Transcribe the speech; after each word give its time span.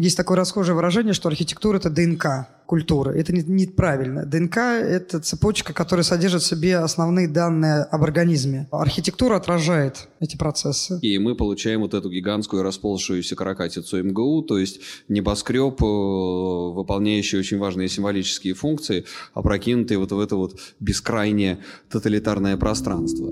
есть 0.00 0.16
такое 0.16 0.36
расхожее 0.36 0.74
выражение, 0.74 1.12
что 1.12 1.28
архитектура– 1.28 1.76
это 1.78 1.90
ДНК 1.90 2.48
культуры. 2.66 3.18
Это 3.18 3.32
неправильно. 3.32 4.20
Не 4.20 4.26
ДНК– 4.26 4.56
это 4.58 5.18
цепочка, 5.20 5.72
которая 5.72 6.04
содержит 6.04 6.42
в 6.42 6.46
себе 6.46 6.78
основные 6.78 7.26
данные 7.26 7.82
об 7.82 8.04
организме. 8.04 8.68
Архитектура 8.70 9.36
отражает 9.36 10.08
эти 10.20 10.36
процессы. 10.36 10.98
И 11.02 11.18
мы 11.18 11.34
получаем 11.34 11.80
вот 11.80 11.94
эту 11.94 12.08
гигантскую 12.08 12.62
расползшуюся 12.62 13.34
каракатицу 13.34 14.02
МГУ, 14.04 14.42
то 14.42 14.56
есть 14.56 14.80
небоскреб, 15.08 15.82
э, 15.82 15.84
выполняющий 15.84 17.38
очень 17.38 17.58
важные 17.58 17.88
символические 17.88 18.54
функции, 18.54 19.04
опрокинутый 19.34 19.96
вот 19.96 20.12
в 20.12 20.20
это 20.20 20.36
вот 20.36 20.58
бескрайнее 20.78 21.58
тоталитарное 21.90 22.56
пространство. 22.56 23.30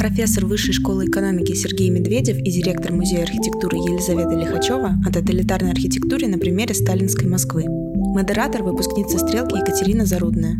Профессор 0.00 0.46
Высшей 0.46 0.72
школы 0.72 1.04
экономики 1.04 1.52
Сергей 1.52 1.90
Медведев 1.90 2.38
и 2.38 2.50
директор 2.50 2.90
Музея 2.90 3.24
архитектуры 3.24 3.76
Елизавета 3.76 4.30
Лихачева 4.30 4.94
о 5.06 5.12
тоталитарной 5.12 5.72
архитектуре 5.72 6.26
на 6.26 6.38
примере 6.38 6.74
сталинской 6.74 7.28
Москвы. 7.28 7.66
Модератор, 7.68 8.62
выпускница 8.62 9.18
«Стрелки» 9.18 9.58
Екатерина 9.58 10.06
Зарудная. 10.06 10.58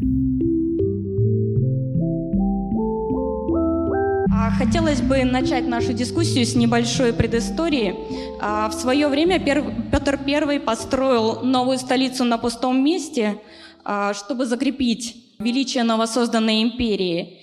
А, 4.31 4.51
хотелось 4.51 5.01
бы 5.01 5.25
начать 5.25 5.67
нашу 5.67 5.95
дискуссию 5.95 6.45
с 6.45 6.55
небольшой 6.55 7.15
предыстории. 7.15 7.95
А, 8.43 8.69
в 8.69 8.75
свое 8.75 9.09
время 9.09 9.41
Петр 9.41 10.21
I 10.27 10.61
построил 10.61 11.41
новую 11.41 11.79
столицу 11.79 12.25
на 12.25 12.37
пустом 12.37 12.85
месте, 12.85 13.37
а, 13.85 14.13
чтобы 14.13 14.45
закрепить 14.45 15.17
величие 15.39 15.85
новосозданной 15.85 16.63
империи. 16.63 17.40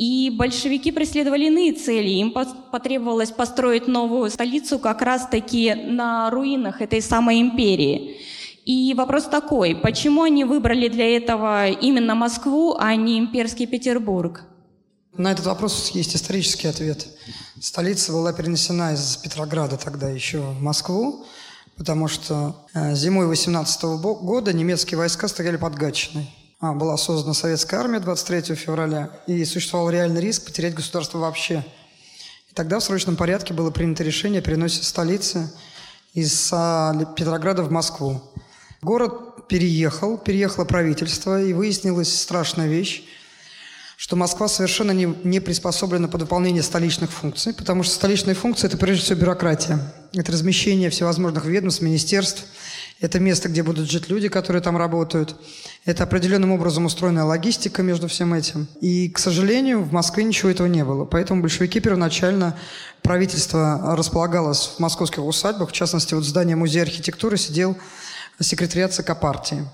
И 0.00 0.30
большевики 0.30 0.92
преследовали 0.92 1.48
иные 1.48 1.74
цели. 1.74 2.08
Им 2.08 2.32
потребовалось 2.32 3.32
построить 3.32 3.86
новую 3.86 4.30
столицу 4.30 4.78
как 4.78 5.02
раз-таки 5.02 5.74
на 5.74 6.30
руинах 6.30 6.80
этой 6.80 7.02
самой 7.02 7.42
империи. 7.42 8.16
И 8.64 8.94
вопрос 8.96 9.24
такой, 9.24 9.76
почему 9.76 10.22
они 10.22 10.44
выбрали 10.44 10.88
для 10.88 11.18
этого 11.18 11.68
именно 11.68 12.14
Москву, 12.14 12.76
а 12.78 12.94
не 12.94 13.18
имперский 13.18 13.66
Петербург? 13.66 14.44
На 15.18 15.32
этот 15.32 15.44
вопрос 15.44 15.90
есть 15.90 16.16
исторический 16.16 16.68
ответ. 16.68 17.06
Столица 17.60 18.12
была 18.12 18.32
перенесена 18.32 18.94
из 18.94 19.18
Петрограда 19.18 19.76
тогда 19.76 20.08
еще 20.08 20.38
в 20.38 20.62
Москву, 20.62 21.26
потому 21.76 22.08
что 22.08 22.56
э, 22.72 22.94
зимой 22.94 23.26
18 23.26 23.82
года 23.82 24.54
немецкие 24.54 24.96
войска 24.96 25.28
стояли 25.28 25.58
под 25.58 25.74
Гатчиной. 25.74 26.30
А, 26.62 26.74
была 26.74 26.98
создана 26.98 27.32
советская 27.32 27.80
армия 27.80 28.00
23 28.00 28.54
февраля, 28.54 29.08
и 29.26 29.46
существовал 29.46 29.88
реальный 29.88 30.20
риск 30.20 30.44
потерять 30.44 30.74
государство 30.74 31.16
вообще. 31.16 31.64
И 32.50 32.54
тогда 32.54 32.80
в 32.80 32.84
срочном 32.84 33.16
порядке 33.16 33.54
было 33.54 33.70
принято 33.70 34.04
решение 34.04 34.40
о 34.40 34.42
переносе 34.42 34.82
столицы 34.82 35.50
из 36.12 36.50
а, 36.52 36.94
Петрограда 37.16 37.62
в 37.62 37.70
Москву. 37.70 38.20
Город 38.82 39.48
переехал, 39.48 40.18
переехало 40.18 40.66
правительство, 40.66 41.42
и 41.42 41.54
выяснилась 41.54 42.20
страшная 42.20 42.68
вещь, 42.68 43.04
что 43.96 44.16
Москва 44.16 44.46
совершенно 44.46 44.90
не, 44.90 45.06
не 45.24 45.40
приспособлена 45.40 46.08
под 46.08 46.20
выполнение 46.20 46.62
столичных 46.62 47.10
функций, 47.10 47.54
потому 47.54 47.84
что 47.84 47.94
столичные 47.94 48.34
функции– 48.34 48.66
это 48.68 48.76
прежде 48.76 49.04
всего 49.04 49.20
бюрократия. 49.20 49.78
Это 50.12 50.30
размещение 50.30 50.90
всевозможных 50.90 51.46
ведомств, 51.46 51.80
министерств– 51.80 52.44
это 53.00 53.18
место, 53.18 53.48
где 53.48 53.62
будут 53.62 53.90
жить 53.90 54.10
люди, 54.10 54.28
которые 54.28 54.62
там 54.62 54.76
работают. 54.76 55.34
Это 55.86 56.04
определенным 56.04 56.52
образом 56.52 56.84
устроенная 56.84 57.24
логистика 57.24 57.82
между 57.82 58.08
всем 58.08 58.34
этим. 58.34 58.68
И, 58.80 59.08
к 59.08 59.18
сожалению, 59.18 59.82
в 59.82 59.92
Москве 59.92 60.22
ничего 60.22 60.50
этого 60.50 60.66
не 60.66 60.84
было. 60.84 61.06
Поэтому 61.06 61.40
большевики 61.40 61.80
первоначально, 61.80 62.58
правительство 63.02 63.96
располагалось 63.96 64.74
в 64.76 64.78
московских 64.80 65.24
усадьбах, 65.24 65.70
в 65.70 65.72
частности, 65.72 66.12
вот 66.12 66.24
здание 66.24 66.56
Музея 66.56 66.82
архитектуры 66.82 67.38
сидел 67.38 67.76
секретариат 68.38 68.92
ЦК 68.92 69.18
партии. 69.18 69.66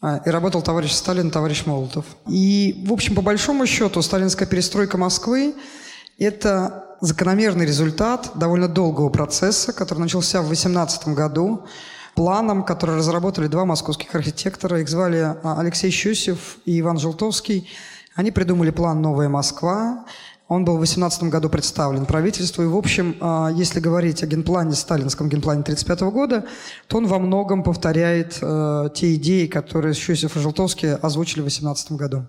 А, 0.00 0.22
и 0.24 0.30
работал 0.30 0.62
товарищ 0.62 0.92
Сталин, 0.92 1.30
товарищ 1.30 1.66
Молотов. 1.66 2.04
И, 2.28 2.82
в 2.86 2.92
общем, 2.92 3.14
по 3.14 3.22
большому 3.22 3.66
счету, 3.66 4.00
сталинская 4.02 4.48
перестройка 4.48 4.96
Москвы– 4.96 5.54
это 6.18 6.84
закономерный 7.00 7.66
результат 7.66 8.30
довольно 8.34 8.68
долгого 8.68 9.10
процесса, 9.10 9.72
который 9.72 10.00
начался 10.00 10.40
в 10.42 10.48
18 10.48 11.08
году, 11.08 11.66
планом, 12.14 12.64
который 12.64 12.96
разработали 12.96 13.46
два 13.46 13.64
московских 13.64 14.14
архитектора. 14.14 14.80
Их 14.80 14.88
звали 14.88 15.18
а, 15.18 15.60
Алексей 15.60 15.90
Щусев 15.90 16.58
и 16.64 16.80
Иван 16.80 16.98
Желтовский. 16.98 17.68
Они 18.14 18.30
придумали 18.30 18.70
план 18.70 19.02
«Новая 19.02 19.28
Москва». 19.28 20.04
Он 20.46 20.64
был 20.64 20.74
в 20.74 20.80
2018 20.80 21.24
году 21.24 21.48
представлен 21.48 22.04
правительству. 22.04 22.62
И, 22.62 22.66
в 22.66 22.76
общем, 22.76 23.16
а, 23.20 23.50
если 23.54 23.80
говорить 23.80 24.22
о 24.22 24.26
генплане, 24.26 24.72
сталинском 24.72 25.28
генплане 25.28 25.62
1935 25.62 26.12
года, 26.12 26.46
то 26.86 26.98
он 26.98 27.06
во 27.06 27.18
многом 27.18 27.62
повторяет 27.62 28.38
э, 28.40 28.88
те 28.94 29.14
идеи, 29.14 29.46
которые 29.46 29.94
Щусев 29.94 30.36
и 30.36 30.40
Желтовский 30.40 30.94
озвучили 30.94 31.40
в 31.40 31.44
2018 31.44 31.92
году. 31.92 32.26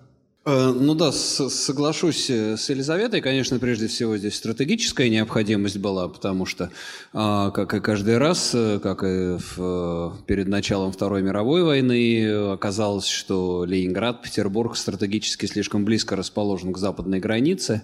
Э, 0.48 0.72
ну 0.72 0.94
да, 0.94 1.10
соглашусь 1.10 2.30
э, 2.30 2.56
с 2.56 2.70
Елизаветой. 2.70 3.20
Конечно, 3.20 3.58
прежде 3.58 3.88
всего 3.88 4.16
здесь 4.16 4.36
стратегическая 4.36 5.08
необходимость 5.08 5.78
была, 5.78 6.06
потому 6.06 6.46
что, 6.46 6.70
а, 7.12 7.50
как 7.50 7.74
и 7.74 7.80
каждый 7.80 8.16
раз, 8.18 8.52
э, 8.54 8.78
как 8.80 9.02
и 9.02 9.38
в, 9.38 10.16
перед 10.26 10.46
началом 10.46 10.92
Второй 10.92 11.22
мировой 11.22 11.64
войны, 11.64 12.52
оказалось, 12.52 13.08
что 13.08 13.64
Ленинград, 13.64 14.22
Петербург 14.22 14.76
стратегически 14.76 15.46
слишком 15.46 15.84
близко 15.84 16.14
расположен 16.14 16.72
к 16.72 16.78
западной 16.78 17.18
границе. 17.18 17.82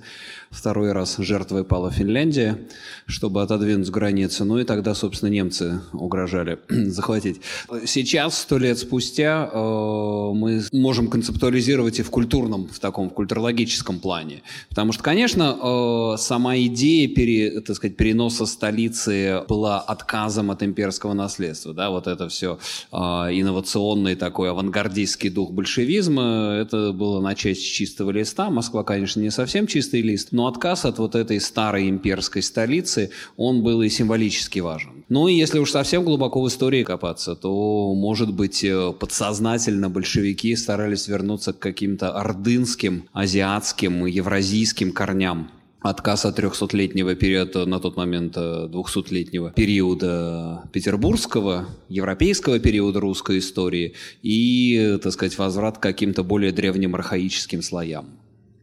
Второй 0.51 0.93
раз 0.93 1.17
жертвой 1.19 1.65
пала 1.65 1.91
Финляндия, 1.91 2.61
чтобы 3.07 3.43
отодвинуть 3.43 3.91
границу. 3.91 4.45
Ну 4.45 4.61
и 4.61 4.65
тогда, 4.65 4.95
собственно, 4.95 5.31
немцы 5.31 5.81
угрожали 5.93 6.61
захватить. 6.69 7.41
Сейчас, 7.87 8.39
сто 8.39 8.59
лет 8.59 8.79
спустя, 8.79 9.51
мы 9.53 10.63
можем 10.71 11.09
концептуализировать 11.09 11.99
и 11.99 12.03
в 12.03 12.11
культурном 12.11 12.52
культурном, 12.53 12.69
в 12.69 12.79
таком 12.79 13.11
в 13.11 13.15
культурологическом 13.15 13.99
плане. 13.99 14.43
Потому 14.69 14.93
что, 14.93 15.03
конечно, 15.03 15.57
э, 15.63 16.17
сама 16.19 16.57
идея 16.57 17.09
пере, 17.09 17.61
так 17.61 17.77
сказать, 17.77 17.97
переноса 17.97 18.47
столицы 18.47 19.43
была 19.49 19.81
отказом 19.81 20.51
от 20.51 20.63
имперского 20.63 21.15
наследства. 21.15 21.75
Да? 21.75 21.91
Вот 21.91 22.07
это 22.07 22.29
все 22.29 22.59
э, 22.93 22.97
инновационный 22.97 24.15
такой 24.15 24.51
авангардистский 24.51 25.31
дух 25.31 25.53
большевизма, 25.53 26.57
это 26.61 26.93
было 26.93 27.21
начать 27.21 27.59
с 27.59 27.63
чистого 27.63 28.11
листа. 28.11 28.51
Москва, 28.51 28.85
конечно, 28.85 29.21
не 29.21 29.31
совсем 29.31 29.67
чистый 29.67 30.03
лист, 30.03 30.29
но 30.33 30.47
отказ 30.47 30.85
от 30.85 30.99
вот 30.99 31.15
этой 31.15 31.41
старой 31.41 31.89
имперской 31.89 32.43
столицы, 32.43 33.11
он 33.37 33.63
был 33.63 33.83
и 33.83 33.89
символически 33.89 34.61
важен. 34.61 35.05
Ну 35.09 35.29
и 35.29 35.35
если 35.35 35.59
уж 35.59 35.71
совсем 35.71 36.05
глубоко 36.05 36.41
в 36.41 36.49
истории 36.49 36.85
копаться, 36.85 37.35
то, 37.35 37.95
может 37.95 38.33
быть, 38.33 38.65
э, 38.65 38.93
подсознательно 38.99 39.91
большевики 39.91 40.57
старались 40.57 41.09
вернуться 41.09 41.53
к 41.53 41.59
каким-то 41.59 42.13
ордынам 42.13 42.42
ордынским, 42.43 43.09
азиатским, 43.13 44.07
евразийским 44.07 44.93
корням 44.93 45.51
отказ 45.81 46.25
от 46.25 46.39
300-летнего 46.39 47.15
периода, 47.17 47.67
на 47.67 47.81
тот 47.81 47.97
момент 47.97 48.37
200-летнего 48.37 49.49
э, 49.49 49.53
периода 49.53 50.63
петербургского, 50.73 51.67
европейского 51.89 52.61
периода 52.61 53.01
русской 53.01 53.39
истории 53.39 53.95
и, 54.23 54.99
так 55.03 55.13
сказать, 55.13 55.37
возврат 55.39 55.79
к 55.79 55.83
каким-то 55.83 56.23
более 56.23 56.53
древним 56.53 56.95
архаическим 56.95 57.63
слоям. 57.63 58.07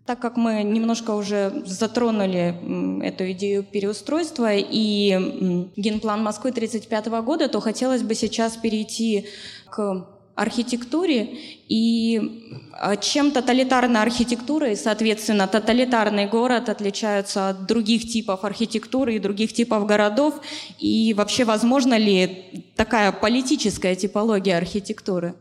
Так 0.05 0.19
как 0.21 0.37
мы 0.37 0.63
немножко 0.63 1.11
уже 1.11 1.61
затронули 1.65 2.55
эту 3.03 3.31
идею 3.31 3.63
переустройства 3.63 4.55
и 4.55 5.69
генплан 5.75 6.23
Москвы 6.23 6.51
1935 6.51 7.21
года, 7.23 7.47
то 7.49 7.59
хотелось 7.59 8.01
бы 8.01 8.15
сейчас 8.15 8.55
перейти 8.55 9.27
к 9.69 10.07
архитектуре, 10.41 11.29
и 11.67 12.67
а, 12.73 12.95
чем 12.95 13.31
тоталитарная 13.31 14.01
архитектура 14.01 14.71
и, 14.71 14.75
соответственно, 14.75 15.47
тоталитарный 15.47 16.27
город 16.27 16.69
отличаются 16.69 17.49
от 17.49 17.65
других 17.65 18.07
типов 18.09 18.43
архитектуры 18.43 19.15
и 19.15 19.19
других 19.19 19.53
типов 19.53 19.85
городов, 19.85 20.41
и 20.79 21.13
вообще 21.13 21.45
возможно 21.45 21.97
ли 21.97 22.71
такая 22.75 23.11
политическая 23.11 23.95
типология 23.95 24.57
архитектуры? 24.57 25.35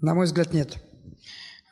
На 0.00 0.14
мой 0.14 0.24
взгляд, 0.24 0.52
нет. 0.54 0.76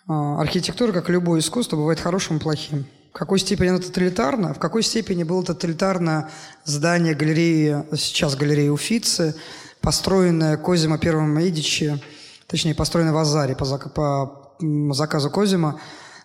А, 0.06 0.40
архитектура, 0.40 0.92
как 0.92 1.08
любое 1.08 1.40
искусство, 1.40 1.76
бывает 1.76 2.00
хорошим 2.00 2.36
и 2.36 2.40
плохим. 2.40 2.86
В 3.10 3.18
какой 3.18 3.38
степени 3.38 3.68
она 3.68 3.78
тоталитарна? 3.78 4.54
В 4.54 4.58
какой 4.58 4.82
степени 4.82 5.24
было 5.24 5.42
тоталитарно 5.42 6.30
здание 6.64 7.14
галереи, 7.14 7.84
сейчас 7.96 8.36
галерея 8.36 8.70
Уфицы, 8.70 9.34
построенная 9.80 10.56
Козима 10.56 10.98
Первым 10.98 11.30
Медичи, 11.30 12.00
точнее, 12.46 12.74
построенная 12.74 13.12
в 13.12 13.18
Азаре 13.18 13.54
по, 13.56 13.64
по 13.76 14.52
заказу 14.92 15.30
Козима, 15.30 15.80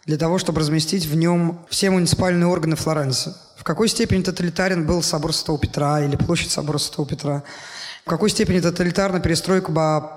для 0.05 0.17
того, 0.17 0.38
чтобы 0.38 0.59
разместить 0.59 1.05
в 1.05 1.15
нем 1.15 1.59
все 1.69 1.89
муниципальные 1.89 2.47
органы 2.47 2.75
Флоренции. 2.75 3.33
В 3.57 3.63
какой 3.63 3.88
степени 3.88 4.21
тоталитарен 4.21 4.85
был 4.85 5.01
собор 5.01 5.33
Святого 5.33 5.57
Петра 5.57 6.03
или 6.03 6.17
площадь 6.17 6.51
собора 6.51 6.77
Святого 6.77 7.07
Петра? 7.07 7.44
В 8.05 8.09
какой 8.09 8.29
степени 8.29 8.59
тоталитарна 8.59 9.21
перестройка 9.21 9.71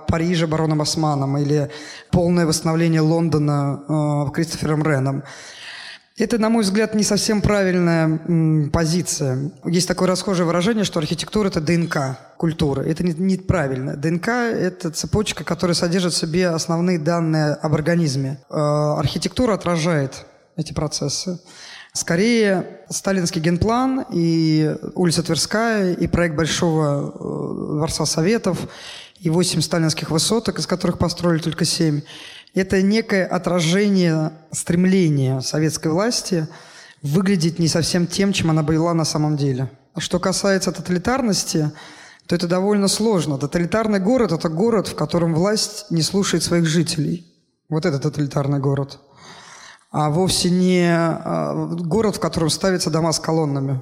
Парижа 0.08 0.48
бароном 0.48 0.80
Османом 0.80 1.38
или 1.38 1.70
полное 2.10 2.44
восстановление 2.44 3.00
Лондона 3.00 4.26
э, 4.28 4.32
Кристофером 4.32 4.82
Реном? 4.82 5.22
Это, 6.18 6.38
на 6.38 6.48
мой 6.48 6.62
взгляд, 6.62 6.94
не 6.94 7.02
совсем 7.02 7.42
правильная 7.42 8.06
м, 8.06 8.70
позиция. 8.70 9.50
Есть 9.66 9.86
такое 9.86 10.08
расхожее 10.08 10.46
выражение, 10.46 10.84
что 10.84 10.98
архитектура– 10.98 11.48
это 11.48 11.60
ДНК 11.60 12.18
культуры. 12.38 12.88
Это 12.90 13.04
неправильно. 13.04 13.90
Не 13.90 13.96
ДНК– 13.96 14.28
это 14.28 14.90
цепочка, 14.90 15.44
которая 15.44 15.74
содержит 15.74 16.14
в 16.14 16.16
себе 16.16 16.48
основные 16.48 16.98
данные 16.98 17.52
об 17.52 17.74
организме. 17.74 18.38
Э, 18.48 18.54
архитектура 18.98 19.52
отражает 19.52 20.24
эти 20.56 20.72
процессы. 20.72 21.38
Скорее, 21.92 22.80
сталинский 22.88 23.42
генплан 23.42 24.06
и 24.10 24.74
улица 24.94 25.22
Тверская, 25.22 25.92
и 25.92 26.06
проект 26.06 26.34
Большого 26.34 27.10
э, 27.10 27.76
Дворца 27.76 28.06
Советов, 28.06 28.66
и 29.20 29.28
восемь 29.28 29.60
сталинских 29.60 30.10
высоток, 30.10 30.58
из 30.58 30.66
которых 30.66 30.96
построили 30.96 31.42
только 31.42 31.66
семь– 31.66 32.00
это 32.56 32.80
некое 32.80 33.26
отражение 33.26 34.32
стремления 34.50 35.40
советской 35.40 35.88
власти 35.88 36.48
выглядеть 37.02 37.58
не 37.58 37.68
совсем 37.68 38.06
тем, 38.06 38.32
чем 38.32 38.50
она 38.50 38.62
была 38.62 38.94
на 38.94 39.04
самом 39.04 39.36
деле. 39.36 39.70
Что 39.98 40.18
касается 40.18 40.72
тоталитарности, 40.72 41.70
то 42.26 42.34
это 42.34 42.48
довольно 42.48 42.88
сложно. 42.88 43.36
Тоталитарный 43.38 44.00
город– 44.00 44.32
это 44.32 44.48
город, 44.48 44.88
в 44.88 44.94
котором 44.94 45.34
власть 45.34 45.86
не 45.90 46.00
слушает 46.00 46.42
своих 46.42 46.66
жителей. 46.66 47.30
Вот 47.68 47.84
это 47.84 47.98
тоталитарный 47.98 48.58
город. 48.58 49.00
А 49.90 50.08
вовсе 50.08 50.50
не 50.50 50.88
а, 50.88 51.54
город, 51.54 52.16
в 52.16 52.20
котором 52.20 52.48
ставятся 52.48 52.90
дома 52.90 53.12
с 53.12 53.20
колоннами. 53.20 53.80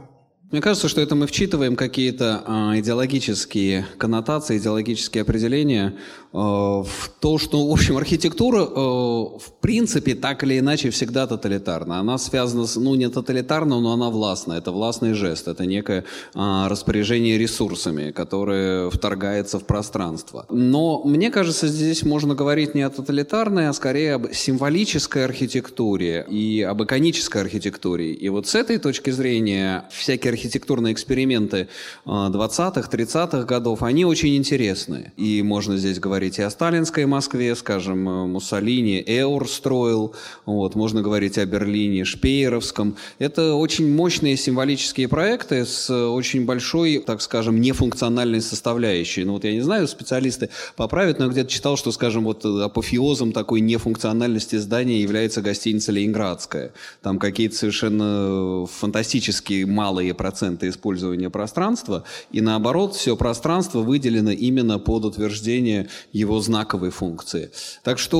Мне 0.50 0.60
кажется, 0.60 0.88
что 0.88 1.00
это 1.00 1.14
мы 1.14 1.26
вчитываем 1.26 1.74
какие-то 1.74 2.44
э, 2.46 2.78
идеологические 2.80 3.86
коннотации, 3.96 4.58
идеологические 4.58 5.22
определения 5.22 5.94
э, 6.32 6.36
в 6.36 7.10
то, 7.18 7.38
что, 7.38 7.66
в 7.66 7.72
общем, 7.72 7.96
архитектура 7.96 8.60
э, 8.60 8.66
в 8.74 9.52
принципе 9.60 10.14
так 10.14 10.44
или 10.44 10.58
иначе 10.58 10.90
всегда 10.90 11.26
тоталитарна. 11.26 11.98
Она 11.98 12.18
связана 12.18 12.66
с, 12.66 12.76
ну 12.76 12.94
не 12.94 13.08
тоталитарна, 13.08 13.80
но 13.80 13.94
она 13.94 14.10
властная. 14.10 14.58
Это 14.58 14.70
властный 14.70 15.14
жест, 15.14 15.48
это 15.48 15.64
некое 15.64 16.04
распоряжение 16.34 17.38
ресурсами, 17.38 18.10
которое 18.10 18.90
вторгается 18.90 19.58
в 19.58 19.64
пространство. 19.64 20.46
Но 20.50 21.02
мне 21.04 21.30
кажется, 21.30 21.68
здесь 21.68 22.02
можно 22.02 22.34
говорить 22.34 22.74
не 22.74 22.82
о 22.82 22.90
тоталитарной, 22.90 23.68
а 23.68 23.72
скорее 23.72 24.14
об 24.14 24.32
символической 24.32 25.24
архитектуре 25.24 26.26
и 26.28 26.60
об 26.62 26.82
иконической 26.82 27.40
архитектуре. 27.40 28.12
И 28.12 28.28
вот 28.28 28.46
с 28.46 28.54
этой 28.54 28.78
точки 28.78 29.10
зрения 29.10 29.88
архитектуры 29.90 30.33
архитектурные 30.34 30.92
эксперименты 30.92 31.68
20-х, 32.04 32.80
а, 32.80 32.96
30-х 32.96 33.44
годов, 33.44 33.82
они 33.82 34.04
очень 34.04 34.36
интересны. 34.36 35.12
И 35.16 35.42
можно 35.42 35.76
здесь 35.76 35.98
говорить 35.98 36.38
и 36.38 36.42
о 36.42 36.50
сталинской 36.50 37.06
Москве, 37.06 37.54
скажем, 37.54 38.08
э, 38.08 38.26
Муссолини, 38.26 39.02
Эур 39.06 39.48
строил, 39.48 40.14
вот, 40.46 40.74
можно 40.74 41.02
говорить 41.02 41.38
о 41.38 41.46
Берлине, 41.46 42.04
Шпееровском. 42.04 42.96
Это 43.18 43.54
очень 43.54 43.94
мощные 43.94 44.36
символические 44.36 45.08
проекты 45.08 45.64
с 45.64 45.90
очень 45.90 46.44
большой, 46.44 46.98
так 46.98 47.22
скажем, 47.22 47.60
нефункциональной 47.60 48.40
составляющей. 48.40 49.24
Ну 49.24 49.34
вот 49.34 49.44
я 49.44 49.52
не 49.52 49.60
знаю, 49.60 49.88
специалисты 49.88 50.50
поправят, 50.76 51.18
но 51.18 51.26
я 51.26 51.30
где-то 51.30 51.50
читал, 51.50 51.76
что, 51.76 51.92
скажем, 51.92 52.24
вот 52.24 52.44
апофеозом 52.44 53.32
такой 53.32 53.60
нефункциональности 53.60 54.56
здания 54.56 55.00
является 55.00 55.40
гостиница 55.42 55.92
«Ленинградская». 55.92 56.72
Там 57.02 57.18
какие-то 57.18 57.56
совершенно 57.56 58.66
фантастические 58.66 59.66
малые 59.66 60.14
процента 60.24 60.66
использования 60.70 61.28
пространства, 61.28 62.02
и 62.32 62.40
наоборот, 62.40 62.94
все 62.94 63.14
пространство 63.14 63.80
выделено 63.80 64.30
именно 64.30 64.78
под 64.78 65.04
утверждение 65.04 65.88
его 66.14 66.40
знаковой 66.40 66.88
функции. 66.88 67.50
Так 67.82 67.98
что 67.98 68.18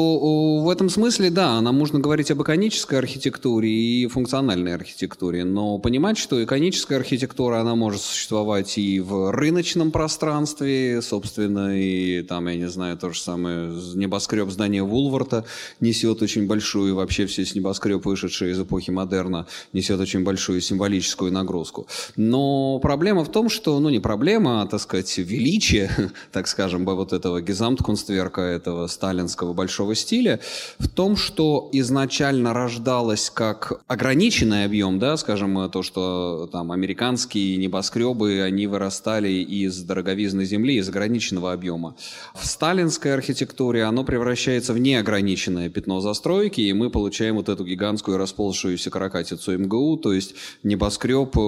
в 0.61 0.69
этом 0.69 0.91
смысле, 0.91 1.31
да, 1.31 1.59
нам 1.63 1.77
можно 1.77 1.99
говорить 2.01 2.31
об 2.31 2.43
иконической 2.43 2.99
архитектуре 2.99 3.71
и 3.71 4.07
функциональной 4.07 4.75
архитектуре, 4.75 5.45
но 5.45 5.79
понимать, 5.79 6.19
что 6.19 6.45
иконическая 6.45 6.99
архитектура, 6.99 7.61
она 7.61 7.75
может 7.75 8.03
существовать 8.03 8.77
и 8.77 9.01
в 9.01 9.33
рыночном 9.33 9.91
пространстве, 9.91 11.01
собственно, 11.01 11.75
и 11.75 12.21
там, 12.21 12.49
я 12.49 12.57
не 12.57 12.69
знаю, 12.69 12.99
то 12.99 13.13
же 13.15 13.19
самое, 13.19 13.73
небоскреб 13.95 14.51
здания 14.51 14.83
Вулварта 14.83 15.47
несет 15.81 16.21
очень 16.21 16.47
большую, 16.47 16.97
вообще 16.97 17.25
все 17.25 17.45
небоскреб, 17.55 18.05
вышедший 18.05 18.51
из 18.51 18.61
эпохи 18.61 18.91
модерна, 18.91 19.47
несет 19.73 19.99
очень 20.01 20.23
большую 20.23 20.61
символическую 20.61 21.33
нагрузку. 21.33 21.87
Но 22.17 22.79
проблема 22.81 23.25
в 23.25 23.31
том, 23.31 23.49
что, 23.49 23.79
ну 23.81 23.89
не 23.89 24.01
проблема, 24.01 24.63
а, 24.63 24.67
так 24.67 24.81
сказать, 24.81 25.17
величие, 25.19 25.91
так 26.33 26.47
скажем, 26.47 26.85
вот 26.85 27.13
этого 27.13 27.41
гизамткунстверка, 27.41 28.41
этого 28.41 28.87
сталинского 28.87 29.53
большого 29.53 29.95
стиля, 29.95 30.41
в 30.79 30.89
том, 30.89 31.17
что 31.17 31.69
изначально 31.73 32.53
рождалось 32.53 33.31
как 33.31 33.83
ограниченный 33.87 34.65
объем, 34.65 34.99
да, 34.99 35.17
скажем, 35.17 35.71
то, 35.71 35.83
что 35.83 36.49
там 36.53 36.73
американские 36.73 37.57
небоскребы, 37.57 38.43
они 38.43 38.67
вырастали 38.67 39.29
из 39.29 39.83
дороговизны 39.83 40.45
земли, 40.45 40.77
из 40.77 40.89
ограниченного 40.89 41.53
объема. 41.53 41.97
В 42.35 42.47
сталинской 42.47 43.15
архитектуре 43.15 43.85
оно 43.85 44.05
превращается 44.05 44.73
в 44.73 44.79
неограниченное 44.79 45.69
пятно 45.69 46.01
застройки, 46.01 46.61
и 46.61 46.73
мы 46.73 46.91
получаем 46.91 47.37
вот 47.37 47.49
эту 47.49 47.65
гигантскую 47.65 48.17
расползшуюся 48.17 48.91
каракатицу 48.91 49.59
МГУ, 49.59 49.97
то 49.97 50.13
есть 50.13 50.35
небоскреб 50.63 51.37
э, 51.37 51.41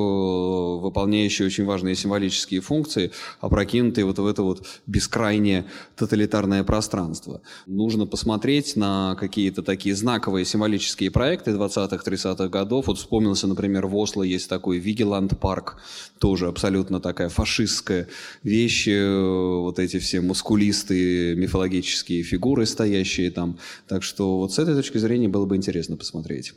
выполняющие 0.80 1.46
очень 1.46 1.64
важные 1.64 1.94
символические 1.94 2.60
функции, 2.60 3.10
опрокинутые 3.40 4.04
вот 4.04 4.18
в 4.18 4.26
это 4.26 4.42
вот 4.42 4.66
бескрайнее 4.86 5.66
тоталитарное 5.96 6.64
пространство. 6.64 7.40
Нужно 7.66 8.06
посмотреть 8.06 8.76
на 8.76 9.16
какие-то 9.18 9.62
такие 9.62 9.94
знаковые 9.94 10.44
символические 10.44 11.10
проекты 11.10 11.52
20-х, 11.52 12.02
30-х 12.04 12.48
годов. 12.48 12.86
Вот 12.86 12.98
вспомнился, 12.98 13.46
например, 13.46 13.86
в 13.86 13.96
Осло 13.96 14.22
есть 14.22 14.48
такой 14.48 14.78
Вигеланд 14.78 15.38
парк, 15.38 15.78
тоже 16.18 16.48
абсолютно 16.48 17.00
такая 17.00 17.28
фашистская 17.28 18.08
вещь, 18.42 18.88
э, 18.88 19.58
вот 19.60 19.78
эти 19.78 19.98
все 19.98 20.20
мускулистые 20.20 21.36
мифологические 21.36 22.22
фигуры, 22.22 22.66
стоящие 22.66 23.30
там. 23.30 23.58
Так 23.88 24.02
что 24.02 24.38
вот 24.38 24.52
с 24.52 24.58
этой 24.58 24.74
точки 24.74 24.98
зрения 24.98 25.28
было 25.28 25.46
бы 25.46 25.56
интересно 25.56 25.96
посмотреть. 25.96 26.52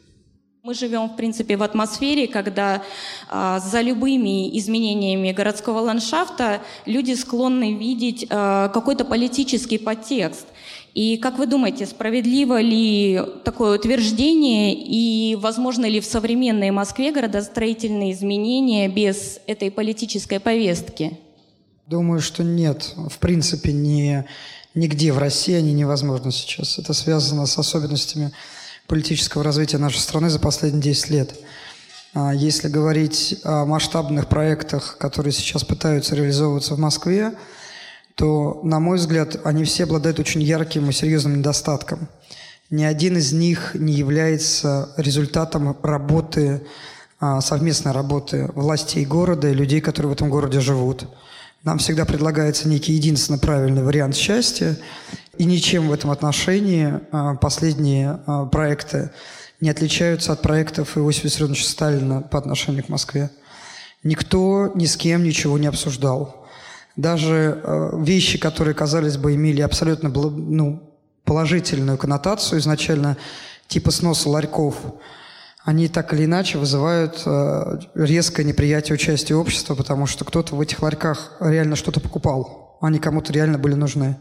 Мы 0.61 0.73
живем, 0.73 1.07
в 1.07 1.15
принципе, 1.15 1.55
в 1.55 1.63
атмосфере, 1.63 2.27
когда 2.27 2.83
а, 3.29 3.61
за 3.61 3.79
любыми 3.79 4.57
изменениями 4.59 5.31
городского 5.31 5.79
ландшафта 5.79 6.61
люди 6.85 7.13
склонны 7.13 7.75
видеть 7.75 8.27
а, 8.29 8.67
какой-то 8.67 9.05
политический 9.05 9.77
подтекст. 9.77 10.47
И 10.93 11.15
как 11.15 11.37
вы 11.37 11.45
думаете, 11.47 11.85
справедливо 11.85 12.59
ли 12.59 13.21
такое 13.45 13.77
утверждение 13.77 14.73
и 14.73 15.37
возможно 15.37 15.85
ли 15.85 16.01
в 16.01 16.05
современной 16.05 16.71
Москве 16.71 17.13
градостроительные 17.13 18.11
изменения 18.11 18.89
без 18.89 19.39
этой 19.47 19.71
политической 19.71 20.41
повестки? 20.41 21.17
Думаю, 21.87 22.19
что 22.19 22.43
нет. 22.43 22.95
В 22.97 23.17
принципе, 23.19 23.71
ни, 23.71 24.25
нигде 24.75 25.13
в 25.13 25.19
России 25.19 25.53
они 25.53 25.71
невозможны 25.71 26.33
сейчас. 26.33 26.79
Это 26.79 26.91
связано 26.91 27.45
с 27.45 27.57
особенностями 27.57 28.33
политического 28.89 29.43
развития 29.43 29.77
нашей 29.77 29.99
страны 29.99 30.29
за 30.29 30.39
последние 30.39 30.81
10 30.81 31.09
лет. 31.11 31.35
А 32.13 32.33
если 32.33 32.67
говорить 32.67 33.39
о 33.43 33.65
масштабных 33.65 34.27
проектах, 34.27 34.97
которые 34.97 35.31
сейчас 35.31 35.63
пытаются 35.63 36.15
реализовываться 36.15 36.73
в 36.73 36.79
Москве, 36.79 37.33
то, 38.15 38.59
на 38.63 38.79
мой 38.79 38.97
взгляд, 38.97 39.37
они 39.45 39.63
все 39.63 39.85
обладают 39.85 40.19
очень 40.19 40.41
ярким 40.41 40.89
и 40.89 40.93
серьезным 40.93 41.37
недостатком. 41.37 42.09
Ни 42.69 42.83
один 42.83 43.17
из 43.17 43.31
них 43.31 43.75
не 43.75 43.93
является 43.93 44.89
результатом 44.97 45.77
работы, 45.81 46.63
а, 47.19 47.41
совместной 47.41 47.91
работы 47.91 48.49
властей 48.55 49.05
города 49.05 49.47
и 49.47 49.53
людей, 49.53 49.79
которые 49.79 50.09
в 50.09 50.13
этом 50.13 50.29
городе 50.29 50.59
живут. 50.59 51.07
Нам 51.63 51.77
всегда 51.77 52.05
предлагается 52.05 52.67
некий 52.67 52.93
единственно 52.93 53.37
правильный 53.37 53.83
вариант 53.83 54.15
счастья, 54.15 54.77
и 55.39 55.45
ничем 55.45 55.87
в 55.87 55.93
этом 55.93 56.11
отношении 56.11 56.99
а, 57.11 57.35
последние 57.35 58.19
а, 58.27 58.45
проекты 58.45 59.09
не 59.61 59.69
отличаются 59.69 60.33
от 60.33 60.41
проектов 60.41 60.97
Иосифа 60.97 61.27
Виссарионовича 61.27 61.65
Сталина 61.65 62.21
по 62.21 62.37
отношению 62.37 62.83
к 62.83 62.89
Москве. 62.89 63.31
Никто 64.03 64.69
ни 64.75 64.85
с 64.85 64.97
кем 64.97 65.23
ничего 65.23 65.57
не 65.57 65.67
обсуждал. 65.67 66.45
Даже 66.97 67.61
а, 67.63 67.97
вещи, 67.97 68.37
которые, 68.37 68.75
казалось 68.75 69.15
бы, 69.15 69.33
имели 69.33 69.61
абсолютно 69.61 70.09
ну, 70.09 70.93
положительную 71.23 71.97
коннотацию 71.97 72.59
изначально, 72.59 73.15
типа 73.69 73.91
сноса 73.91 74.27
ларьков, 74.27 74.75
они 75.63 75.87
так 75.87 76.13
или 76.13 76.25
иначе 76.25 76.57
вызывают 76.57 77.23
резкое 77.95 78.43
неприятие 78.43 78.95
участия 78.95 79.35
общества, 79.35 79.75
потому 79.75 80.05
что 80.05 80.25
кто-то 80.25 80.55
в 80.55 80.61
этих 80.61 80.81
ларьках 80.81 81.33
реально 81.39 81.77
что-то 81.77 82.01
покупал, 82.01 82.77
они 82.81 82.99
кому-то 82.99 83.31
реально 83.31 83.57
были 83.57 83.75
нужны. 83.75 84.17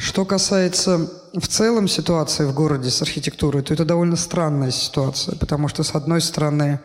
Что 0.00 0.24
касается 0.24 1.10
в 1.34 1.46
целом 1.46 1.86
ситуации 1.86 2.46
в 2.46 2.54
городе 2.54 2.88
с 2.88 3.02
архитектурой, 3.02 3.62
то 3.62 3.74
это 3.74 3.84
довольно 3.84 4.16
странная 4.16 4.70
ситуация, 4.70 5.36
потому 5.36 5.68
что, 5.68 5.82
с 5.82 5.94
одной 5.94 6.22
стороны, 6.22 6.80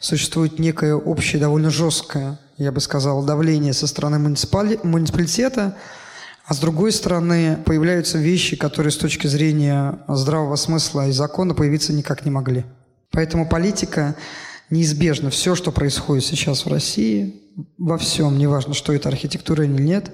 существует 0.00 0.58
некое 0.58 0.96
общее, 0.96 1.40
довольно 1.40 1.70
жесткое, 1.70 2.40
я 2.58 2.72
бы 2.72 2.80
сказал, 2.80 3.22
давление 3.22 3.72
со 3.72 3.86
стороны 3.86 4.18
муниципали... 4.18 4.80
муниципалитета, 4.82 5.76
а 6.44 6.54
с 6.54 6.58
другой 6.58 6.90
стороны, 6.90 7.56
появляются 7.64 8.18
вещи, 8.18 8.56
которые 8.56 8.90
с 8.90 8.96
точки 8.96 9.28
зрения 9.28 10.00
здравого 10.08 10.56
смысла 10.56 11.06
и 11.06 11.12
закона 11.12 11.54
появиться 11.54 11.92
никак 11.92 12.24
не 12.24 12.32
могли. 12.32 12.64
Поэтому 13.12 13.48
политика 13.48 14.16
неизбежна. 14.70 15.30
Все, 15.30 15.54
что 15.54 15.70
происходит 15.70 16.24
сейчас 16.24 16.66
в 16.66 16.68
России, 16.68 17.42
во 17.78 17.96
всем, 17.96 18.36
неважно, 18.36 18.74
что 18.74 18.92
это 18.92 19.08
архитектура 19.08 19.64
или 19.64 19.80
нет, 19.80 20.10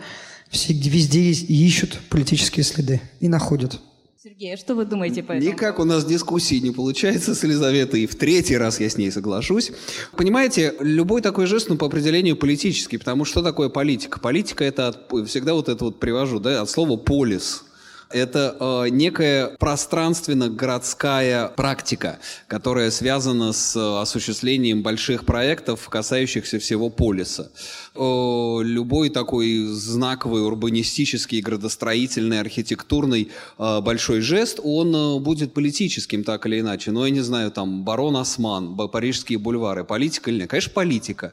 все, 0.53 0.75
везде 0.75 1.23
есть, 1.23 1.51
ищут 1.51 1.99
политические 2.11 2.63
следы 2.63 3.01
и 3.21 3.29
находят. 3.29 3.81
Сергей, 4.23 4.55
а 4.55 4.57
что 4.57 4.77
вы 4.77 4.85
думаете 4.85 5.23
по 5.25 5.33
этому? 5.33 5.51
Никак 5.51 5.81
у 5.81 5.85
нас 5.85 6.05
дискуссии 6.05 6.57
не 6.57 6.71
получается 6.71 7.35
с 7.35 7.43
Елизаветой, 7.43 8.03
и 8.03 8.07
в 8.07 8.15
третий 8.15 8.57
раз 8.57 8.79
я 8.79 8.89
с 8.89 8.97
ней 8.97 9.11
соглашусь. 9.11 9.73
Понимаете, 10.17 10.75
любой 10.79 11.23
такой 11.23 11.47
жест, 11.47 11.69
ну, 11.69 11.77
по 11.77 11.87
определению 11.87 12.37
политический, 12.37 12.99
потому 12.99 13.25
что 13.25 13.33
что 13.33 13.43
такое 13.43 13.71
политика? 13.71 14.21
Политика– 14.21 14.63
это 14.67 14.89
от, 14.89 15.27
всегда 15.27 15.55
вот 15.55 15.71
это 15.71 15.87
вот 15.87 15.99
привожу, 15.99 16.39
да, 16.39 16.61
от 16.61 16.71
слова 16.71 16.99
«полис», 16.99 17.65
это 18.13 18.57
э, 18.59 18.89
некая 18.91 19.49
пространственно-городская 19.59 21.49
практика, 21.49 22.19
которая 22.47 22.91
связана 22.91 23.53
с 23.53 23.77
э, 23.77 24.01
осуществлением 24.01 24.83
больших 24.83 25.25
проектов, 25.25 25.89
касающихся 25.89 26.59
всего 26.59 26.91
полиса. 26.91 27.51
Э, 27.95 28.59
любой 28.63 29.11
такой 29.11 29.67
знаковый 29.67 30.45
урбанистический, 30.45 31.41
градостроительный, 31.41 32.41
архитектурный 32.41 33.31
э, 33.59 33.81
большой 33.81 34.21
жест, 34.21 34.61
он 34.63 34.95
э, 34.95 35.19
будет 35.21 35.53
политическим 35.55 36.25
так 36.25 36.47
или 36.47 36.61
иначе. 36.61 36.91
Но 36.91 37.05
я 37.07 37.13
не 37.13 37.21
знаю, 37.21 37.51
там, 37.51 37.85
барон 37.85 38.17
Осман, 38.17 38.77
парижские 38.77 39.39
бульвары, 39.39 39.85
политика 39.85 40.31
или 40.31 40.41
нет? 40.41 40.51
Конечно, 40.51 40.73
политика. 40.73 41.33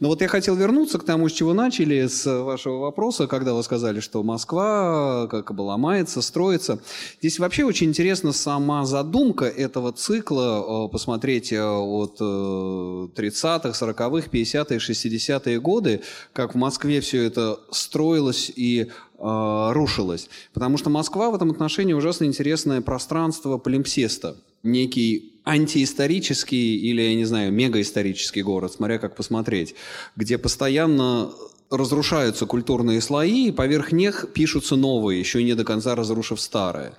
Но 0.00 0.08
вот 0.08 0.20
я 0.22 0.28
хотел 0.28 0.54
вернуться 0.54 0.98
к 0.98 1.04
тому, 1.04 1.28
с 1.28 1.32
чего 1.32 1.54
начали, 1.54 2.06
с 2.06 2.26
вашего 2.42 2.78
вопроса, 2.78 3.26
когда 3.26 3.52
вы 3.54 3.62
сказали, 3.62 4.00
что 4.00 4.22
Москва 4.22 5.26
как 5.28 5.54
бы 5.54 5.62
ломается, 5.62 6.17
строится. 6.20 6.80
Здесь 7.20 7.38
вообще 7.38 7.64
очень 7.64 7.88
интересна 7.88 8.32
сама 8.32 8.84
задумка 8.84 9.44
этого 9.44 9.92
цикла, 9.92 10.86
э, 10.86 10.88
посмотреть 10.90 11.52
э, 11.52 11.62
от 11.62 12.20
30-х, 12.20 13.70
40-х, 13.70 14.28
50-е, 14.30 14.78
60-е 14.78 15.60
годы, 15.60 16.02
как 16.32 16.54
в 16.54 16.58
Москве 16.58 17.00
все 17.00 17.22
это 17.24 17.60
строилось 17.70 18.50
и 18.54 18.86
э, 19.18 19.72
рушилось. 19.72 20.28
Потому 20.52 20.78
что 20.78 20.90
Москва 20.90 21.30
в 21.30 21.34
этом 21.34 21.50
отношении 21.50 21.92
ужасно 21.92 22.24
интересное 22.24 22.80
пространство 22.80 23.58
полимпсеста. 23.58 24.36
Некий 24.62 25.38
антиисторический 25.44 26.76
или, 26.76 27.00
я 27.00 27.14
не 27.14 27.24
знаю, 27.24 27.52
мегаисторический 27.52 28.42
город, 28.42 28.72
смотря 28.72 28.98
как 28.98 29.16
посмотреть, 29.16 29.74
где 30.14 30.36
постоянно 30.36 31.30
разрушаются 31.70 32.46
культурные 32.46 33.00
слои, 33.00 33.48
и 33.48 33.52
поверх 33.52 33.92
них 33.92 34.26
пишутся 34.32 34.76
новые, 34.76 35.20
еще 35.20 35.42
не 35.42 35.54
до 35.54 35.64
конца 35.64 35.94
разрушив 35.94 36.40
старые. 36.40 36.92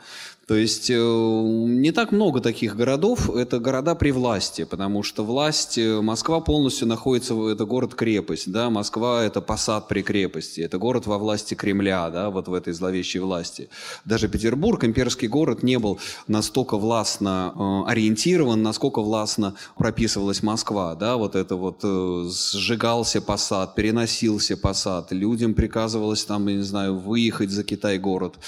То 0.49 0.55
есть 0.55 0.89
э, 0.89 0.95
не 0.95 1.91
так 1.91 2.11
много 2.11 2.41
таких 2.41 2.75
городов, 2.75 3.29
это 3.29 3.59
города 3.59 3.93
при 3.93 4.09
власти, 4.09 4.63
потому 4.63 5.03
что 5.03 5.23
власть, 5.23 5.77
э, 5.77 6.01
Москва 6.01 6.39
полностью 6.39 6.87
находится, 6.87 7.35
это 7.49 7.65
город-крепость, 7.65 8.51
да, 8.51 8.71
Москва 8.71 9.23
это 9.23 9.41
посад 9.41 9.87
при 9.87 10.01
крепости, 10.01 10.61
это 10.61 10.79
город 10.79 11.05
во 11.05 11.19
власти 11.19 11.53
Кремля, 11.53 12.09
да, 12.09 12.31
вот 12.31 12.47
в 12.47 12.53
этой 12.55 12.73
зловещей 12.73 13.21
власти. 13.21 13.69
Даже 14.05 14.27
Петербург, 14.27 14.83
имперский 14.83 15.27
город, 15.27 15.61
не 15.61 15.77
был 15.77 15.99
настолько 16.27 16.77
властно 16.77 17.53
э, 17.55 17.91
ориентирован, 17.91 18.63
насколько 18.63 19.03
властно 19.03 19.53
прописывалась 19.77 20.41
Москва, 20.41 20.95
да, 20.95 21.17
вот 21.17 21.35
это 21.35 21.57
вот 21.57 21.83
сжигался 21.83 23.21
посад, 23.21 23.75
переносился 23.75 24.57
посад, 24.57 25.11
людям 25.11 25.53
приказывалось 25.53 26.25
там, 26.25 26.47
я 26.47 26.55
не 26.55 26.63
знаю, 26.63 26.97
выехать 26.97 27.51
за 27.51 27.63
Китай 27.63 27.99
город, 27.99 28.39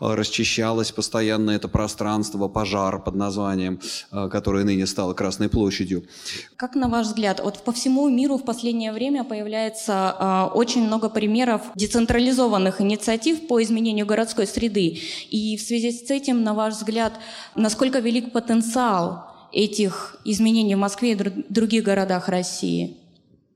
расчищалось 0.00 0.90
постоянно 0.90 1.49
на 1.50 1.56
это 1.56 1.68
пространство 1.68 2.48
пожар 2.48 3.02
под 3.02 3.14
названием, 3.16 3.80
э, 4.12 4.28
которое 4.28 4.64
ныне 4.64 4.86
стало 4.86 5.14
Красной 5.14 5.48
площадью. 5.48 6.04
Как 6.56 6.76
на 6.76 6.88
ваш 6.88 7.06
взгляд, 7.06 7.40
вот 7.44 7.64
по 7.64 7.72
всему 7.72 8.08
миру 8.08 8.36
в 8.36 8.44
последнее 8.44 8.92
время 8.92 9.24
появляется 9.24 10.16
э, 10.18 10.56
очень 10.56 10.86
много 10.86 11.08
примеров 11.08 11.62
децентрализованных 11.74 12.80
инициатив 12.80 13.48
по 13.48 13.60
изменению 13.62 14.06
городской 14.06 14.46
среды. 14.46 15.00
И 15.30 15.56
в 15.56 15.62
связи 15.62 15.90
с 15.90 16.10
этим, 16.10 16.44
на 16.44 16.54
ваш 16.54 16.74
взгляд, 16.74 17.12
насколько 17.56 17.98
велик 17.98 18.32
потенциал 18.32 19.26
этих 19.52 20.16
изменений 20.24 20.76
в 20.76 20.78
Москве 20.78 21.12
и 21.12 21.16
других 21.48 21.82
городах 21.82 22.28
России? 22.28 22.96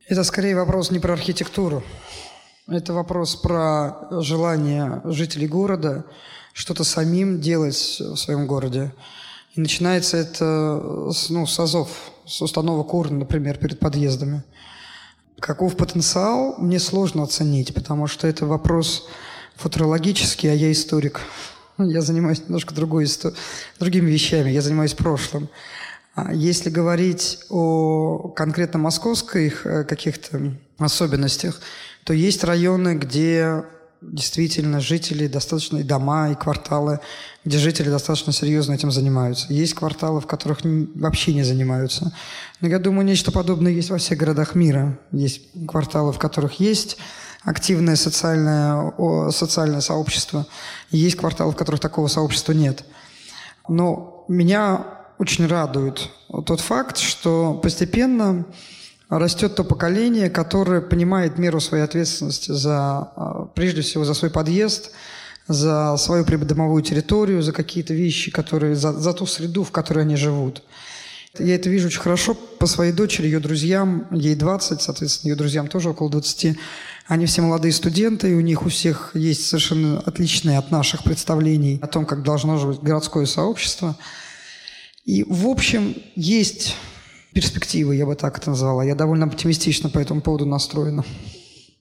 Это 0.08 0.24
скорее 0.24 0.56
вопрос 0.56 0.90
не 0.90 0.98
про 0.98 1.12
архитектуру. 1.12 1.82
Это 2.66 2.92
вопрос 2.92 3.36
про 3.36 4.08
желание 4.22 5.00
жителей 5.04 5.46
города 5.46 6.04
что-то 6.54 6.84
самим 6.84 7.40
делать 7.40 7.98
в 8.00 8.16
своем 8.16 8.46
городе. 8.46 8.94
И 9.54 9.60
начинается 9.60 10.16
это 10.16 10.80
ну, 11.28 11.46
с 11.46 11.60
азов, 11.60 11.90
с 12.26 12.40
установок 12.40 12.94
урн, 12.94 13.18
например, 13.18 13.58
перед 13.58 13.78
подъездами. 13.80 14.42
Каков 15.40 15.76
потенциал, 15.76 16.54
мне 16.58 16.78
сложно 16.78 17.24
оценить, 17.24 17.74
потому 17.74 18.06
что 18.06 18.26
это 18.26 18.46
вопрос 18.46 19.06
футурологический, 19.56 20.50
а 20.50 20.54
я 20.54 20.72
историк. 20.72 21.20
Я 21.78 22.02
занимаюсь 22.02 22.40
немножко 22.40 22.72
другой, 22.72 23.08
другими 23.80 24.08
вещами, 24.08 24.48
я 24.48 24.62
занимаюсь 24.62 24.94
прошлым. 24.94 25.48
А 26.14 26.32
если 26.32 26.70
говорить 26.70 27.40
о 27.50 28.32
конкретно 28.36 28.78
московских 28.78 29.66
э, 29.66 29.82
каких-то 29.82 30.54
особенностях, 30.78 31.60
то 32.04 32.12
есть 32.12 32.44
районы, 32.44 32.94
где 32.94 33.64
действительно 34.12 34.80
жители, 34.80 35.26
достаточно 35.26 35.78
и 35.78 35.82
дома, 35.82 36.30
и 36.30 36.34
кварталы, 36.34 37.00
где 37.44 37.58
жители 37.58 37.90
достаточно 37.90 38.32
серьезно 38.32 38.72
этим 38.74 38.90
занимаются. 38.90 39.52
Есть 39.52 39.74
кварталы, 39.74 40.20
в 40.20 40.26
которых 40.26 40.60
вообще 40.62 41.34
не 41.34 41.42
занимаются. 41.42 42.12
Но 42.60 42.68
я 42.68 42.78
думаю, 42.78 43.04
нечто 43.06 43.32
подобное 43.32 43.72
есть 43.72 43.90
во 43.90 43.98
всех 43.98 44.18
городах 44.18 44.54
мира. 44.54 44.98
Есть 45.12 45.42
кварталы, 45.66 46.12
в 46.12 46.18
которых 46.18 46.60
есть 46.60 46.96
активное 47.42 47.96
социальное, 47.96 48.92
социальное 49.30 49.80
сообщество. 49.80 50.46
И 50.90 50.98
есть 50.98 51.16
кварталы, 51.16 51.52
в 51.52 51.56
которых 51.56 51.80
такого 51.80 52.08
сообщества 52.08 52.52
нет. 52.52 52.84
Но 53.68 54.24
меня 54.28 54.86
очень 55.18 55.46
радует 55.46 56.10
тот 56.46 56.60
факт, 56.60 56.98
что 56.98 57.54
постепенно 57.54 58.44
растет 59.08 59.54
то 59.54 59.64
поколение, 59.64 60.30
которое 60.30 60.80
понимает 60.80 61.38
меру 61.38 61.60
своей 61.60 61.84
ответственности 61.84 62.52
за, 62.52 62.76
а, 63.16 63.48
прежде 63.54 63.82
всего, 63.82 64.04
за 64.04 64.14
свой 64.14 64.30
подъезд, 64.30 64.92
за 65.46 65.96
свою 65.98 66.24
придомовую 66.24 66.82
территорию, 66.82 67.42
за 67.42 67.52
какие-то 67.52 67.94
вещи, 67.94 68.30
которые, 68.30 68.74
за, 68.74 68.92
за 68.92 69.12
ту 69.12 69.26
среду, 69.26 69.62
в 69.64 69.70
которой 69.70 70.00
они 70.04 70.16
живут. 70.16 70.62
Я 71.38 71.56
это 71.56 71.68
вижу 71.68 71.88
очень 71.88 72.00
хорошо 72.00 72.34
по 72.34 72.66
своей 72.66 72.92
дочери, 72.92 73.26
ее 73.26 73.40
друзьям, 73.40 74.06
ей 74.12 74.36
20, 74.36 74.80
соответственно, 74.80 75.32
ее 75.32 75.36
друзьям 75.36 75.66
тоже 75.66 75.90
около 75.90 76.08
20. 76.08 76.56
Они 77.08 77.26
все 77.26 77.42
молодые 77.42 77.72
студенты, 77.72 78.30
и 78.30 78.34
у 78.34 78.40
них 78.40 78.64
у 78.64 78.68
всех 78.68 79.10
есть 79.14 79.44
совершенно 79.46 79.98
отличные 80.00 80.58
от 80.58 80.70
наших 80.70 81.02
представлений 81.02 81.80
о 81.82 81.88
том, 81.88 82.06
как 82.06 82.22
должно 82.22 82.56
жить 82.56 82.80
городское 82.80 83.26
сообщество. 83.26 83.96
И, 85.04 85.24
в 85.28 85.48
общем, 85.48 85.96
есть 86.14 86.76
перспективы, 87.34 87.96
я 87.96 88.06
бы 88.06 88.14
так 88.14 88.38
это 88.38 88.50
назвала. 88.50 88.84
Я 88.84 88.94
довольно 88.94 89.26
оптимистично 89.26 89.90
по 89.90 89.98
этому 89.98 90.20
поводу 90.22 90.46
настроена. 90.46 91.04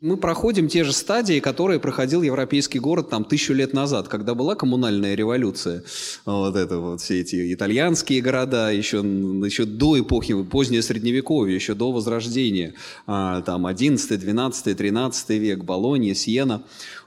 Мы 0.03 0.17
проходим 0.17 0.67
те 0.67 0.83
же 0.83 0.91
стадии, 0.91 1.39
которые 1.39 1.79
проходил 1.79 2.24
европейский 2.24 2.77
город 2.77 3.10
там 3.10 3.24
тысячу 3.24 3.53
лет 3.53 3.72
назад, 3.72 4.10
когда 4.10 4.36
была 4.36 4.53
коммунальная 4.53 5.15
революция. 5.15 5.81
Вот 6.25 6.57
это 6.57 6.79
вот 6.79 7.00
все 7.00 7.22
эти 7.22 7.53
итальянские 7.53 8.22
города, 8.22 8.69
еще, 8.69 8.98
еще 8.98 9.63
до 9.63 9.98
эпохи, 9.98 10.43
позднее 10.43 10.81
средневековье, 10.81 11.55
еще 11.55 11.74
до 11.74 11.93
Возрождения. 11.93 12.74
А, 13.07 13.41
там 13.43 13.65
11, 13.65 14.19
12, 14.19 14.77
13 14.77 15.29
век, 15.29 15.63
Болонья, 15.63 16.13
Сиена 16.13 16.63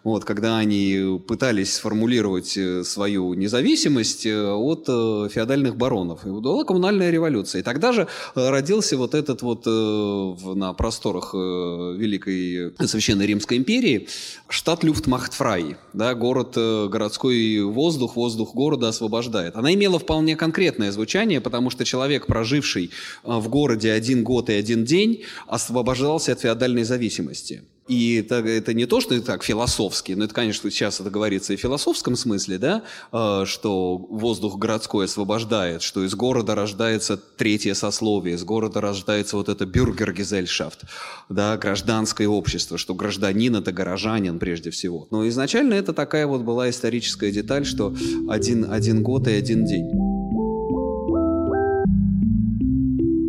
вот, 0.06 0.24
когда 0.24 0.58
они 0.58 1.20
пытались 1.26 1.74
сформулировать 1.74 2.56
э, 2.56 2.84
свою 2.84 3.34
независимость 3.34 4.24
э, 4.24 4.52
от 4.52 4.84
э, 4.86 5.28
феодальных 5.32 5.76
баронов. 5.76 6.24
И 6.24 6.28
была 6.28 6.62
коммунальная 6.62 7.10
революция. 7.10 7.58
И 7.60 7.64
тогда 7.64 7.90
же 7.90 8.06
родился 8.36 8.96
вот 8.96 9.14
этот 9.16 9.42
вот 9.42 9.66
на 9.66 10.72
просторах 10.74 11.34
Великой 11.34 12.72
Священной 12.86 13.26
Римской 13.26 13.56
империи 13.56 14.08
штат 14.48 14.84
Люфтмахтфрай, 14.84 15.76
да, 15.92 16.14
город, 16.14 16.52
городской 16.54 17.62
воздух, 17.62 18.14
воздух 18.14 18.54
города 18.54 18.88
освобождает. 18.88 19.56
Она 19.56 19.74
имела 19.74 19.98
вполне 19.98 20.36
конкретное 20.36 20.92
звучание, 20.92 21.40
потому 21.40 21.70
что 21.70 21.84
человек, 21.84 22.26
проживший 22.26 22.92
в 23.24 23.48
городе 23.48 23.90
один 23.90 24.22
год 24.22 24.50
и 24.50 24.52
один 24.52 24.84
день, 24.84 25.24
освобождался 25.48 26.32
от 26.32 26.40
феодальной 26.40 26.84
зависимости. 26.84 27.64
И 27.88 28.16
это, 28.16 28.36
это 28.36 28.74
не 28.74 28.86
то, 28.86 29.00
что 29.00 29.14
это 29.14 29.26
так 29.26 29.44
философски, 29.44 30.12
но 30.12 30.24
это, 30.24 30.34
конечно, 30.34 30.70
сейчас 30.70 31.00
это 31.00 31.08
говорится 31.08 31.52
и 31.52 31.56
в 31.56 31.60
философском 31.60 32.16
смысле, 32.16 32.58
да, 32.58 32.82
э, 33.12 33.44
что 33.46 33.96
воздух 33.96 34.58
городской 34.58 35.04
освобождает, 35.04 35.82
что 35.82 36.04
из 36.04 36.14
города 36.14 36.54
рождается 36.54 37.16
третье 37.16 37.74
сословие, 37.74 38.34
из 38.34 38.44
города 38.44 38.80
рождается 38.80 39.36
вот 39.36 39.48
это 39.48 39.66
бюргергезельшафт, 39.66 40.82
да, 41.28 41.56
гражданское 41.56 42.26
общество, 42.26 42.76
что 42.76 42.94
гражданин– 42.94 43.54
это 43.56 43.70
горожанин 43.70 44.40
прежде 44.40 44.70
всего. 44.70 45.06
Но 45.10 45.26
изначально 45.28 45.74
это 45.74 45.92
такая 45.92 46.26
вот 46.26 46.42
была 46.42 46.68
историческая 46.70 47.30
деталь, 47.30 47.64
что 47.64 47.94
один, 48.28 48.70
один 48.70 49.02
год 49.02 49.28
и 49.28 49.32
один 49.32 49.64
день. 49.64 50.05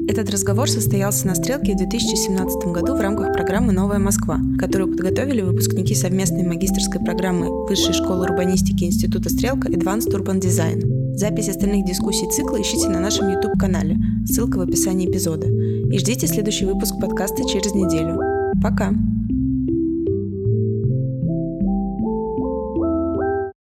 Этот 0.07 0.29
разговор 0.29 0.69
состоялся 0.69 1.27
на 1.27 1.35
«Стрелке» 1.35 1.73
в 1.73 1.77
2017 1.77 2.67
году 2.67 2.95
в 2.95 3.01
рамках 3.01 3.33
программы 3.33 3.73
«Новая 3.73 3.99
Москва», 3.99 4.39
которую 4.57 4.91
подготовили 4.91 5.41
выпускники 5.41 5.93
совместной 5.93 6.43
магистрской 6.43 7.03
программы 7.03 7.67
Высшей 7.67 7.93
школы 7.93 8.23
урбанистики 8.23 8.85
Института 8.85 9.29
«Стрелка» 9.29 9.67
Advanced 9.67 10.11
Urban 10.13 10.39
Design. 10.39 11.13
Запись 11.15 11.49
остальных 11.49 11.85
дискуссий 11.85 12.29
цикла 12.31 12.61
ищите 12.61 12.87
на 12.87 13.01
нашем 13.01 13.29
YouTube-канале, 13.29 13.97
ссылка 14.25 14.59
в 14.59 14.61
описании 14.61 15.09
эпизода. 15.09 15.47
И 15.47 15.99
ждите 15.99 16.25
следующий 16.27 16.65
выпуск 16.65 16.95
подкаста 17.01 17.43
через 17.43 17.73
неделю. 17.73 18.17
Пока! 18.63 18.93